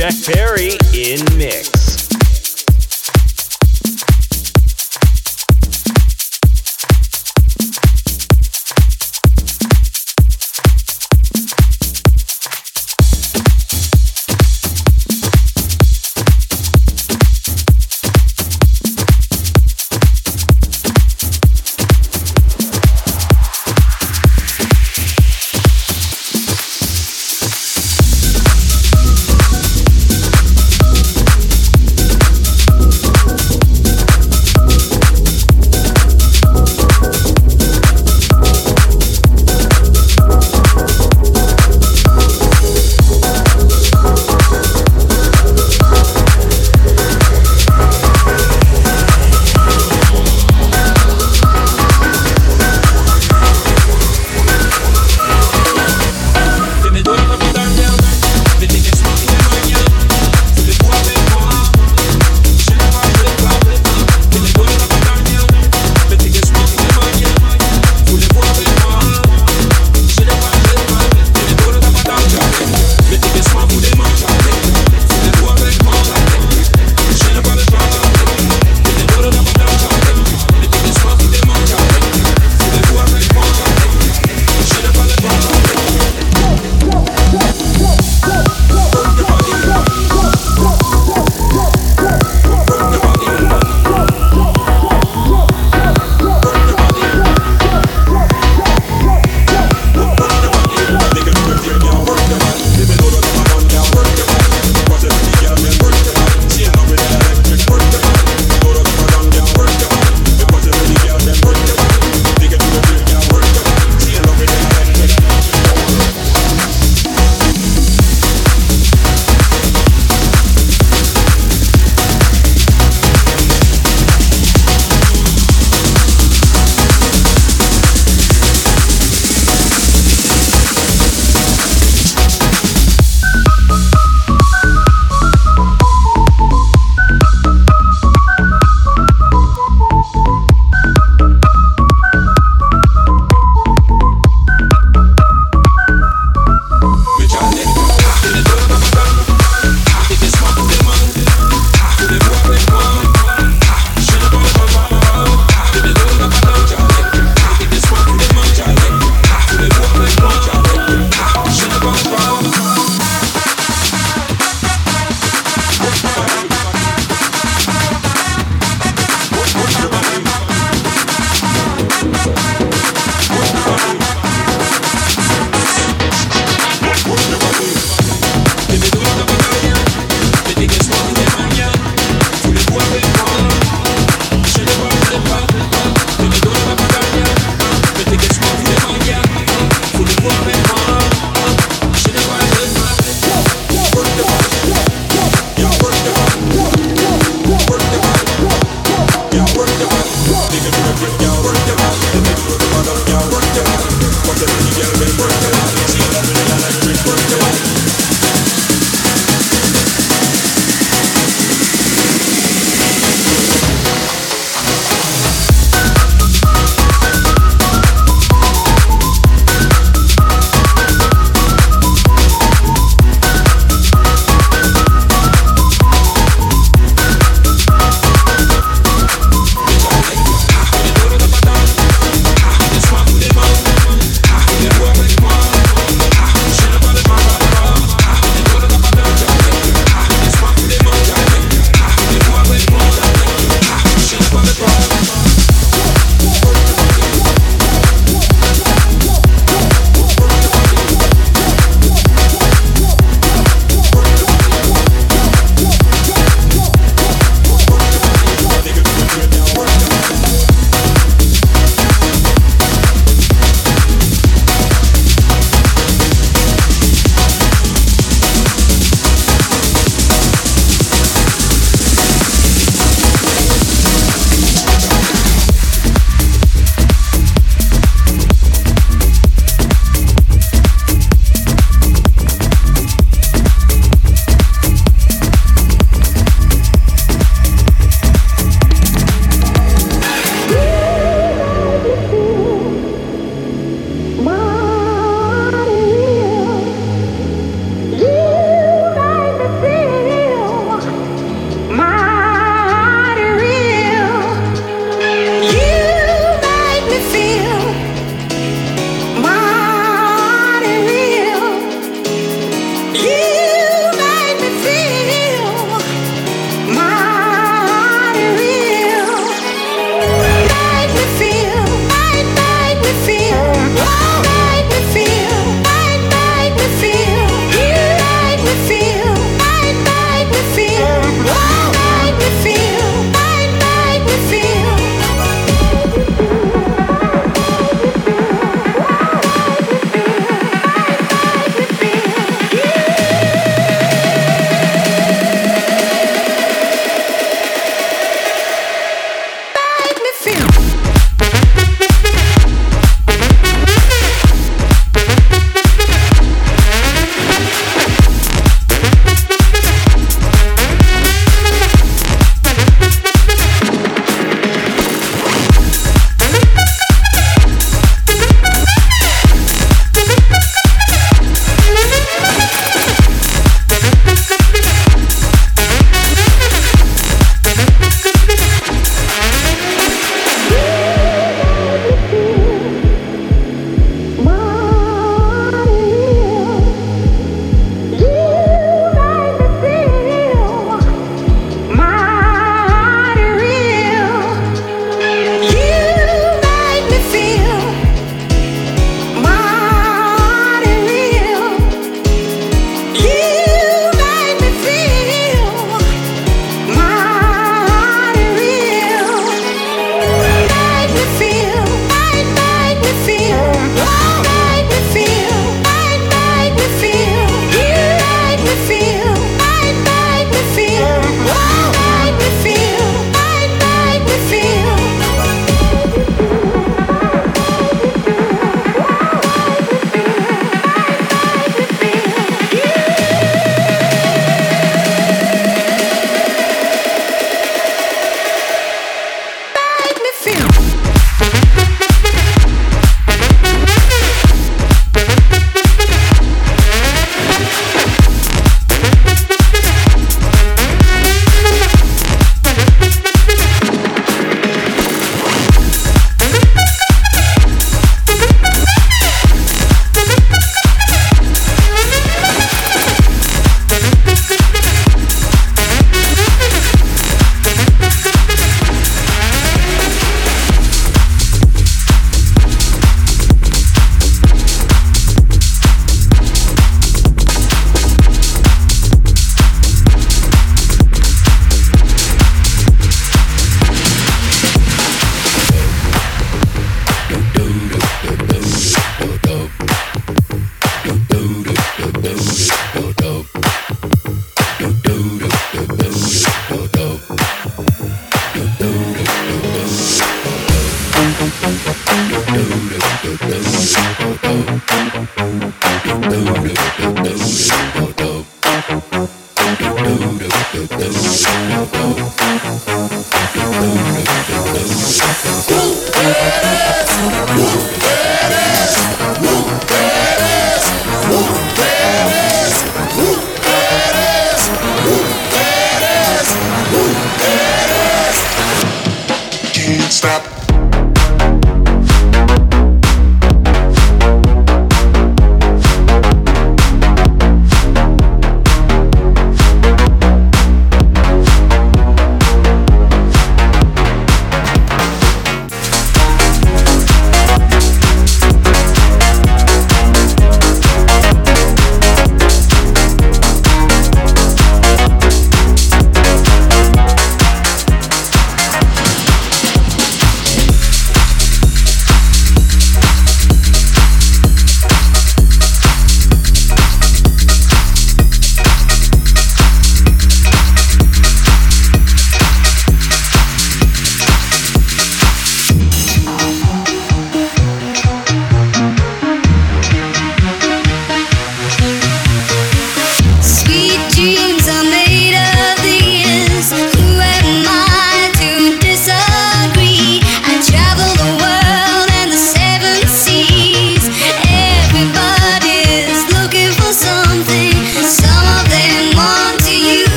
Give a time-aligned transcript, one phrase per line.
[0.00, 1.79] Jack Perry in mix.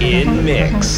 [0.00, 0.97] In mix.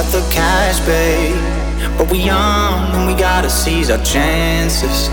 [0.00, 1.36] got the cash, babe.
[1.98, 5.08] But we young and we gotta seize our chances.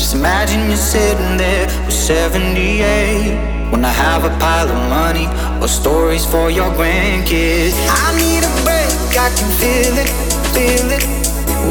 [0.00, 3.70] Just imagine you're sitting there with 78.
[3.70, 5.26] When I have a pile of money
[5.60, 7.76] or stories for your grandkids.
[8.04, 10.08] I need a break, I can feel it,
[10.56, 11.04] feel it.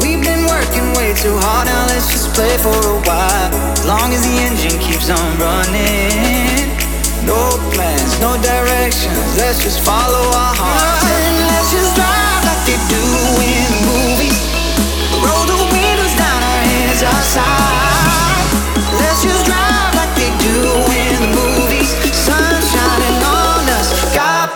[0.02, 3.50] We've been working way too hard, now let's just play for a while.
[3.74, 6.70] As long as the engine keeps on running.
[7.26, 11.02] No plans, no directions, let's just follow our heart.
[11.02, 12.23] And let's just drive.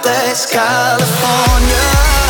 [0.09, 0.47] California.
[0.47, 2.28] California.